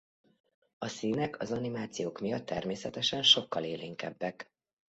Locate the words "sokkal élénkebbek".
3.23-4.51